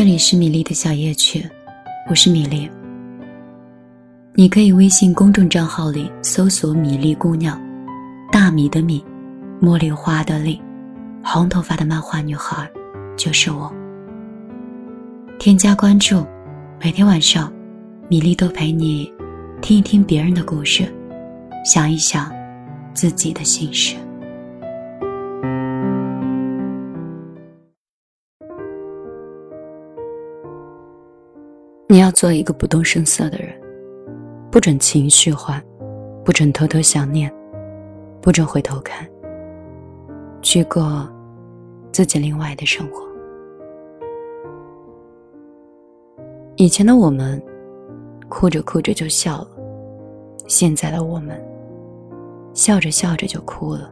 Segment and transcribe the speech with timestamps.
[0.00, 1.46] 这里是米粒的小夜曲，
[2.08, 2.66] 我是米粒。
[4.32, 7.60] 你可以微信公众账号里搜索“米粒姑娘”，
[8.32, 9.04] 大米的米，
[9.60, 10.58] 茉莉花的莉，
[11.22, 12.66] 红头发的漫画女孩，
[13.14, 13.70] 就是我。
[15.38, 16.26] 添加关注，
[16.82, 17.52] 每天晚上，
[18.08, 19.12] 米粒都陪你
[19.60, 20.90] 听一听别人的故事，
[21.62, 22.32] 想一想
[22.94, 23.96] 自己的心事。
[32.10, 33.54] 要做一个不动声色的人，
[34.50, 35.62] 不准情绪化，
[36.24, 37.32] 不准偷偷想念，
[38.20, 39.08] 不准回头看，
[40.42, 41.08] 去过
[41.92, 43.06] 自己另外的生活。
[46.56, 47.40] 以前的我们，
[48.28, 49.48] 哭着哭着就笑了；
[50.48, 51.40] 现在的我们，
[52.52, 53.88] 笑着笑着就哭了。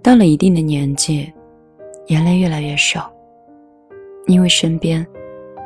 [0.00, 1.28] 到了一定的年纪，
[2.06, 3.12] 眼泪越来越少，
[4.28, 5.04] 因为身边。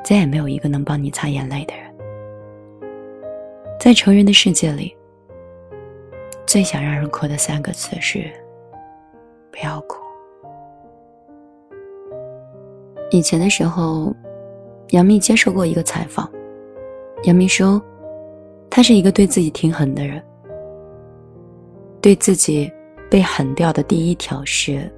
[0.06, 1.92] 再也没有一个能帮你擦眼泪的人。
[3.80, 4.96] 在成人的世界里，
[6.46, 8.30] 最想让人哭的三个字是
[9.50, 9.96] “不要哭”。
[13.10, 14.14] 以前的时候，
[14.90, 16.30] 杨幂接受过一个采访，
[17.24, 17.82] 杨幂说，
[18.70, 20.22] 她是一个对自己挺狠的人，
[22.00, 22.70] 对自己
[23.10, 24.88] 被狠掉的第一条是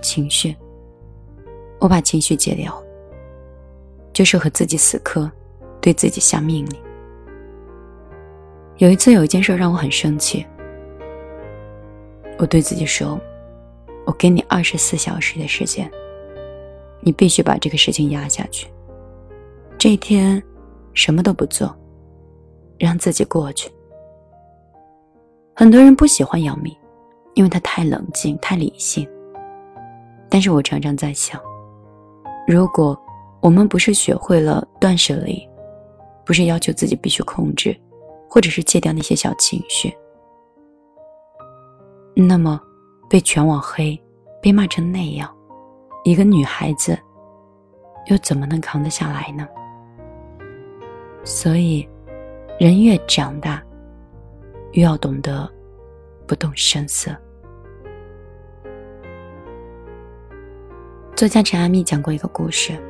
[0.00, 0.56] 情绪，
[1.80, 2.82] 我把情绪戒掉。
[4.12, 5.30] 就是和自己死磕，
[5.80, 6.76] 对自己下命令。
[8.78, 10.44] 有一次有一件事让我很生气，
[12.38, 13.18] 我对自己说
[14.04, 15.90] ：“我给你二十四小时的时间，
[17.00, 18.66] 你必须把这个事情压下去。
[19.78, 20.42] 这一天
[20.94, 21.74] 什么都不做，
[22.78, 23.70] 让自己过去。”
[25.54, 26.76] 很多人不喜欢杨幂，
[27.34, 29.08] 因为她太冷静、太理性。
[30.28, 31.40] 但是我常常在想，
[32.46, 32.98] 如果……
[33.42, 35.44] 我们不是学会了断舍离，
[36.24, 37.76] 不是要求自己必须控制，
[38.30, 39.92] 或者是戒掉那些小情绪，
[42.14, 42.60] 那么
[43.10, 44.00] 被全网黑，
[44.40, 45.28] 被骂成那样，
[46.04, 46.96] 一个女孩子
[48.06, 49.48] 又怎么能扛得下来呢？
[51.24, 51.84] 所以，
[52.60, 53.60] 人越长大，
[54.70, 55.52] 越要懂得
[56.28, 57.10] 不动声色。
[61.16, 62.80] 作家陈阿蜜讲过一个故事。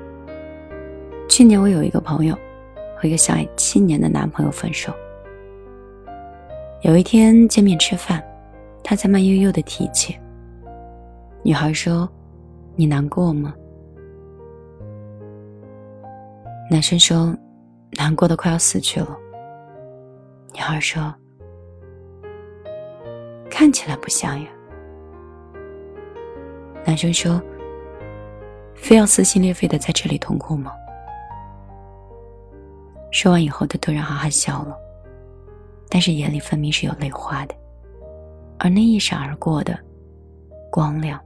[1.34, 2.38] 去年我有一个朋友，
[2.94, 4.92] 和一个相爱七年的男朋友分手。
[6.82, 8.22] 有一天见面吃饭，
[8.84, 10.14] 他才慢悠悠的提起。
[11.42, 12.06] 女孩说
[12.76, 13.54] ：“你难过吗？”
[16.70, 17.34] 男生说
[17.96, 19.16] ：“难过的快要死去了。”
[20.52, 21.14] 女孩说
[23.48, 24.48] ：“看起来不像呀。”
[26.84, 27.40] 男生说
[28.76, 30.70] ：“非要撕心裂肺的在这里痛哭吗？”
[33.12, 34.76] 说完以后，他突然哈哈笑了，
[35.88, 37.54] 但是眼里分明是有泪花的，
[38.58, 39.78] 而那一闪而过的
[40.70, 41.20] 光亮，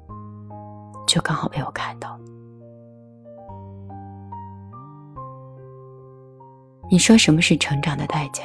[1.07, 2.19] 就刚好被我看到。
[6.91, 8.43] 你说什么是成长的代价？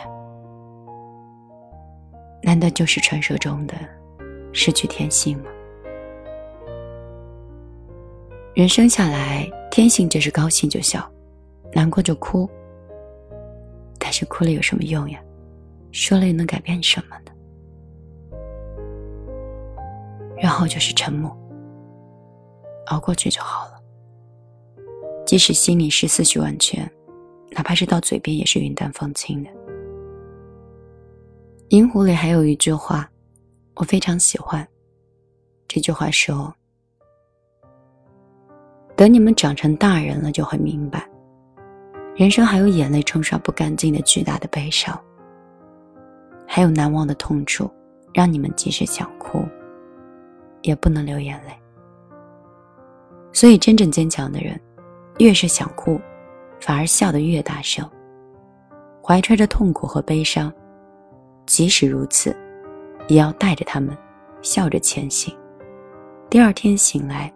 [2.44, 3.76] 难道就是传说中的
[4.54, 5.46] 失去天性吗？
[8.54, 11.08] 人生下来，天性就是高兴就笑，
[11.74, 12.48] 难过就哭。
[14.42, 15.22] 但是哭了有什么用呀？
[15.92, 17.32] 说了又能改变什么呢？
[20.36, 21.30] 然后就是沉默，
[22.88, 23.74] 熬过去就好了。
[25.28, 26.92] 即使心里是思绪万千，
[27.52, 29.50] 哪怕是到嘴边也是云淡风轻的。
[31.70, 33.08] 《银狐》里还有一句话，
[33.76, 34.68] 我非常喜欢。
[35.68, 36.52] 这句话说
[38.98, 41.08] ：“等你们长成大人了，就会明白。”
[42.22, 44.96] 人生还有眼泪冲刷不干净的巨大的悲伤，
[46.48, 47.68] 还有难忘的痛楚，
[48.14, 49.44] 让你们即使想哭，
[50.62, 51.54] 也不能流眼泪。
[53.34, 54.62] 所以，真正坚强的人，
[55.18, 56.00] 越是想哭，
[56.60, 57.90] 反而笑得越大声。
[59.04, 60.54] 怀揣着痛苦和悲伤，
[61.48, 62.38] 即使如此，
[63.08, 63.98] 也要带着他们，
[64.44, 65.36] 笑着前行。
[66.30, 67.34] 第二天醒来，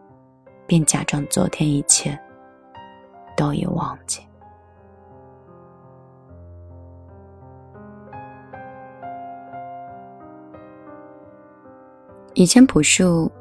[0.67, 2.15] 便假装昨天一切
[3.35, 4.21] 都已忘记。
[12.35, 13.31] 以前朴树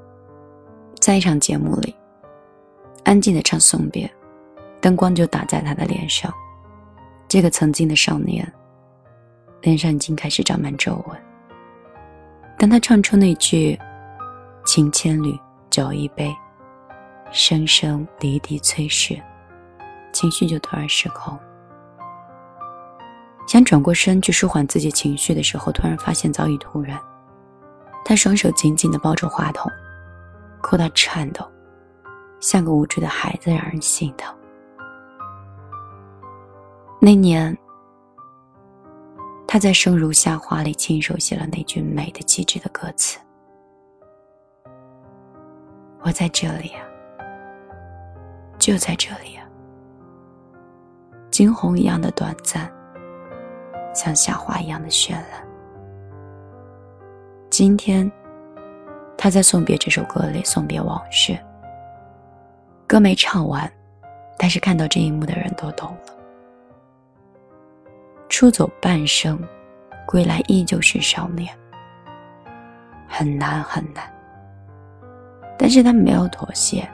[1.01, 1.93] 在一场节目里，
[3.03, 4.09] 安静的唱送别，
[4.81, 6.33] 灯光就打在他的脸上。
[7.27, 8.51] 这个曾经的少年，
[9.63, 11.21] 脸上已经开始长满皱纹。
[12.57, 13.77] 当他唱出那句
[14.65, 15.37] “情千缕，
[15.71, 16.33] 酒一杯，
[17.33, 19.21] 声声离笛催时”，
[20.15, 21.37] 情绪就突然失控。
[23.49, 26.97] 想转过身去舒缓自己情绪的时候，突然发现早已突然。
[28.05, 29.71] 他双手紧紧地抱着话筒，
[30.63, 31.45] 哭到颤抖，
[32.39, 34.37] 像个无知的孩子，让人心疼。
[37.01, 37.57] 那年，
[39.47, 43.19] 他在《生如夏花》里亲手写了那句美的极致的歌词
[46.01, 46.85] ：“我在这里啊，
[48.59, 49.47] 就在这里啊。”
[51.31, 52.71] 惊鸿一样的短暂，
[53.95, 55.54] 像夏花一样的绚烂。
[57.57, 58.11] 今天，
[59.17, 61.39] 他在送别这首歌里送别往事。
[62.85, 63.73] 歌没唱完，
[64.37, 66.13] 但是看到这一幕的人都懂了。
[68.29, 69.39] 出走半生，
[70.05, 71.57] 归来依旧是少年。
[73.07, 74.03] 很难很难，
[75.57, 76.85] 但是他没有妥协，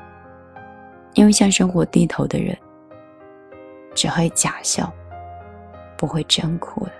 [1.15, 2.55] 因为向生活低头的人，
[3.95, 4.93] 只会假笑，
[5.97, 6.93] 不会真哭的。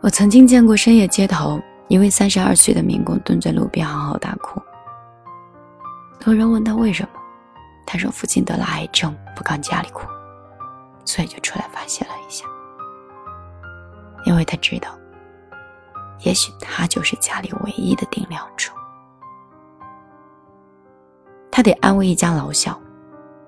[0.00, 4.62] 我曾经见过深夜街头一位三十二岁的民工蹲在路边嚎嚎大哭。
[6.26, 7.08] 有人问他为什么，
[7.84, 10.06] 他说父亲得了癌症，不敢家里哭，
[11.04, 12.46] 所以就出来发泄了一下。
[14.24, 14.96] 因为他知道，
[16.20, 18.72] 也许他就是家里唯一的顶梁柱。
[21.50, 22.80] 他得安慰一家老小，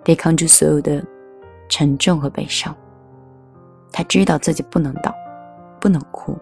[0.02, 1.04] 得扛住所有的
[1.68, 2.74] 沉重和悲伤。
[3.92, 5.14] 他知道自己不能倒。
[5.80, 6.38] 不能哭，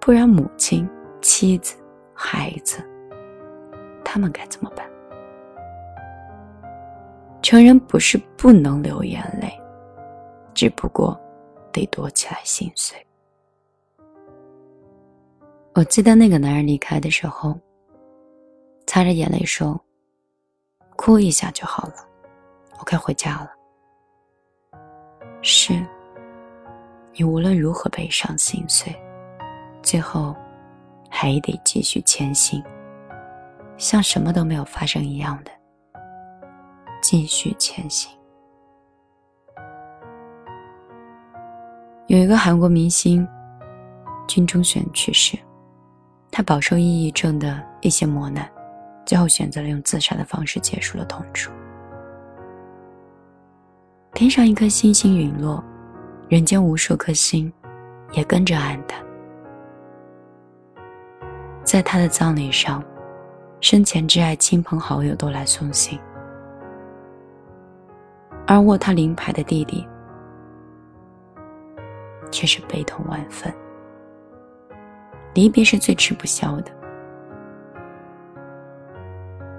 [0.00, 0.88] 不然母亲、
[1.20, 1.76] 妻子、
[2.14, 2.78] 孩子，
[4.04, 4.88] 他们该怎么办？
[7.42, 9.52] 成人不是不能流眼泪，
[10.54, 11.20] 只不过
[11.72, 12.96] 得躲起来心碎。
[15.74, 17.58] 我记得那个男人离开的时候，
[18.86, 19.78] 擦着眼泪说
[20.96, 21.94] ：“哭一下就好了，
[22.78, 23.50] 我该回家了。”
[25.42, 25.74] 是。
[27.14, 28.94] 你无论如何悲伤心碎，
[29.82, 30.34] 最后
[31.10, 32.62] 还得继续前行，
[33.76, 35.50] 像什么都没有发生一样的
[37.02, 38.10] 继续前行。
[42.06, 43.28] 有一个韩国明星
[44.26, 45.38] 金钟铉去世，
[46.30, 48.50] 他饱受抑郁症的一些磨难，
[49.04, 51.52] 最后选择了用自杀的方式结束了痛楚。
[54.14, 55.62] 天上一颗星星陨落。
[56.32, 57.52] 人间无数颗心，
[58.12, 58.98] 也跟着黯淡。
[61.62, 62.82] 在他的葬礼上，
[63.60, 66.00] 生前挚爱亲朋好友都来送行，
[68.46, 69.86] 而握他灵牌的弟弟，
[72.30, 73.52] 却是悲痛万分。
[75.34, 76.72] 离别是最吃不消的，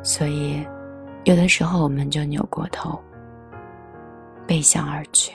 [0.02, 0.68] 所以，
[1.26, 3.00] 有的时候我们就扭过头，
[4.48, 5.32] 背向而去。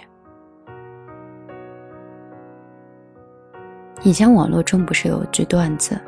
[4.02, 6.00] 以前网络中不是有句段子：“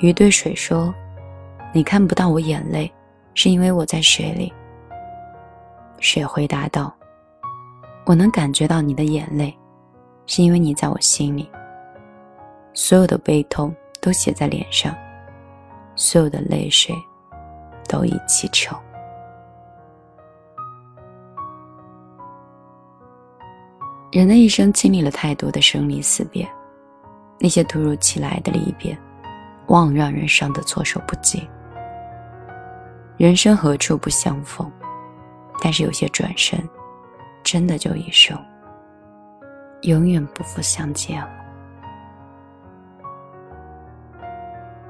[0.00, 0.92] 鱼对水说，
[1.74, 2.90] 你看不到我眼泪，
[3.34, 4.52] 是因为我在水里。”
[6.00, 6.94] 水回答道
[8.06, 9.56] ：“我能感觉到你的眼泪，
[10.26, 11.48] 是因为你在我心里。
[12.72, 14.94] 所有的悲痛都写在脸上，
[15.94, 16.94] 所有的泪水
[17.88, 18.74] 都一起抽。”
[24.14, 26.48] 人的一生经历了太多的生离死别，
[27.40, 28.96] 那些突如其来的离别，
[29.66, 31.48] 往往让人伤得措手不及。
[33.16, 34.70] 人生何处不相逢？
[35.60, 36.56] 但是有些转身，
[37.42, 38.38] 真的就一生，
[39.82, 41.30] 永远不复相见了。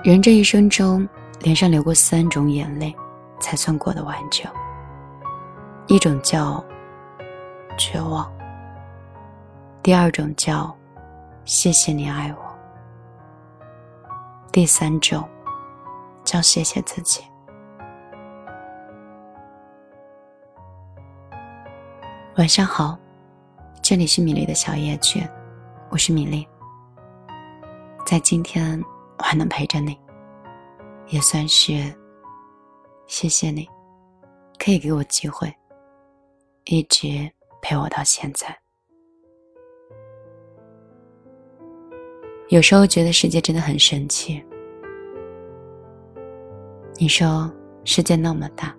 [0.03, 1.09] 人这一生中，
[1.41, 2.95] 脸上流过三种眼泪，
[3.41, 4.53] 才算过得完整。
[5.87, 6.63] 一种叫
[7.79, 8.31] 绝望。
[9.85, 10.75] 第二种叫
[11.45, 12.59] “谢谢你爱我”，
[14.51, 15.29] 第三种
[16.25, 17.23] 叫“谢谢自己”。
[22.39, 22.99] 晚上好，
[23.83, 25.23] 这里是米粒的小夜曲，
[25.91, 26.49] 我是米粒。
[28.07, 28.83] 在今天
[29.19, 30.01] 我还能陪着你，
[31.09, 31.95] 也算是
[33.07, 33.69] 谢谢你，
[34.59, 35.55] 可以给我机会，
[36.65, 38.64] 一直陪我到现在。
[42.55, 44.41] 有时候觉得世界真的很神奇。
[47.01, 48.73] 你说世界那么大，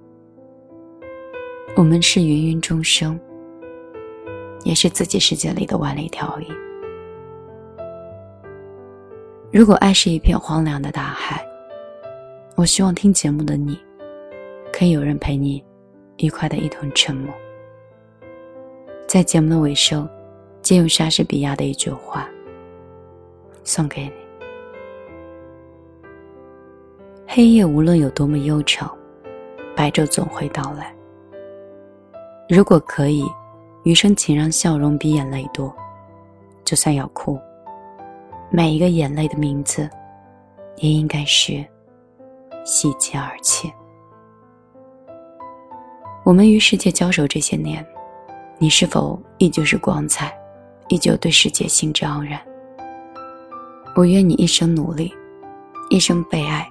[1.75, 3.20] 我们是芸芸众生，
[4.63, 6.48] 也是自己世界里的万里挑一。
[9.51, 11.46] 如果爱是一片荒凉的大海，
[12.55, 13.77] 我希望听节目的你
[14.72, 15.62] 可以有人陪你，
[16.20, 17.36] 愉快的一同沉默。
[19.05, 20.10] 在节目的尾声，
[20.62, 22.25] 借用莎士比亚的一句话，
[23.65, 24.12] 送给你：
[27.27, 28.95] 黑夜无论有多么悠长，
[29.75, 30.95] 白昼总会到来。
[32.48, 33.25] 如果可以，
[33.84, 35.75] 余生请让笑容比眼泪多。
[36.63, 37.39] 就算要哭，
[38.51, 39.89] 每一个眼泪的名字，
[40.77, 41.65] 也应该是
[42.63, 43.72] 喜极而泣。
[46.24, 47.86] 我们与世界交手这些年，
[48.60, 50.36] 你是否依旧是光彩，
[50.88, 52.39] 依旧对世界兴致盎然？
[53.96, 55.12] 我愿你一生努力，
[55.90, 56.70] 一生被爱。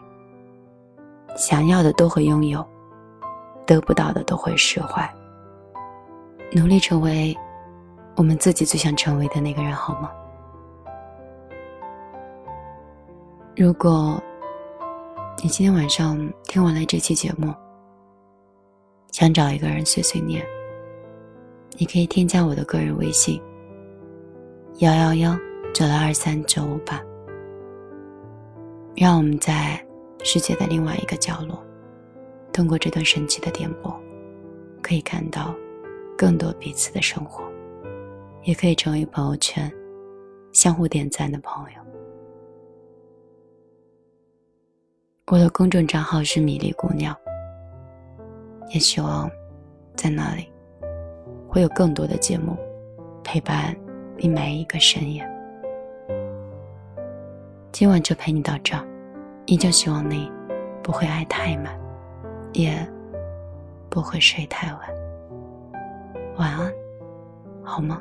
[1.36, 2.64] 想要的都会拥有，
[3.66, 5.10] 得不到的都会释怀。
[6.52, 7.36] 努力成为。
[8.16, 10.08] 我们自己最想成为的那个人，好吗？
[13.56, 14.22] 如果
[15.42, 17.52] 你今天晚上听完了这期节目，
[19.10, 20.46] 想找一个人碎碎念，
[21.76, 23.42] 你可以添加我的个人微信：
[24.78, 25.36] 幺幺幺
[25.74, 27.02] 九六二三九五八。
[28.96, 29.84] 让我们在
[30.22, 31.62] 世界的另外一个角落，
[32.52, 33.94] 通过这段神奇的电波，
[34.82, 35.54] 可以看到
[36.16, 37.42] 更多彼此的生活。
[38.44, 39.72] 也可以成为朋友圈
[40.52, 41.80] 相互点赞的朋友。
[45.28, 47.16] 我的公众账号是米粒姑娘，
[48.68, 49.30] 也希望
[49.96, 50.46] 在那里
[51.48, 52.54] 会有更多的节目
[53.24, 53.74] 陪伴
[54.18, 55.26] 你每一个深夜。
[57.74, 58.86] 今晚就陪你到这儿，
[59.46, 60.30] 依旧希望你
[60.80, 61.76] 不会爱太满，
[62.52, 62.72] 也
[63.90, 64.80] 不会睡太晚。
[66.36, 66.72] 晚安，
[67.64, 68.00] 好吗？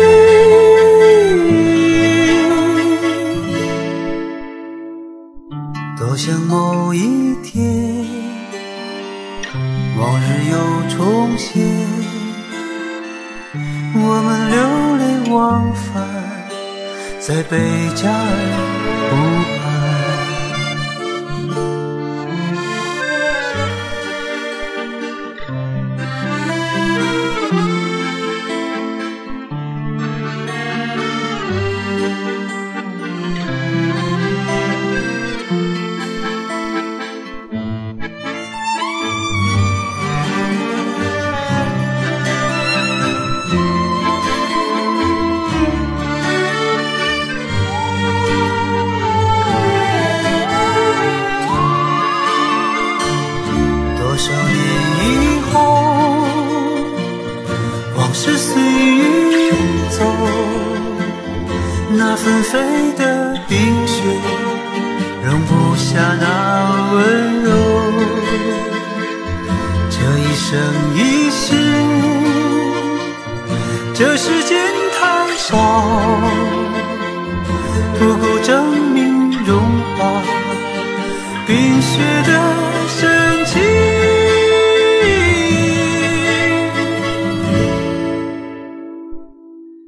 [6.01, 7.63] 多想某一天，
[9.99, 10.57] 往日又
[10.89, 11.63] 重现，
[13.93, 14.57] 我们流
[14.97, 16.03] 连忘返
[17.19, 17.59] 在贝
[17.95, 18.25] 加尔
[19.11, 19.13] 湖
[19.59, 19.60] 畔。
[61.97, 64.01] 那纷飞的冰雪，
[65.23, 67.49] 容不下那温柔。
[69.89, 70.49] 这一生
[70.95, 71.53] 一世，
[73.93, 74.57] 这时间
[74.99, 75.51] 太少，
[77.99, 78.49] 不够证
[78.93, 79.59] 明融
[79.97, 80.23] 化
[81.45, 82.31] 冰雪的